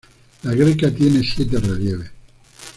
La 0.41 0.55
greca 0.55 0.89
tiene 0.89 1.21
siete 1.23 1.59
relieves. 1.59 2.09